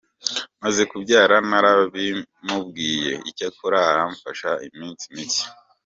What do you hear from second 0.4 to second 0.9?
Maze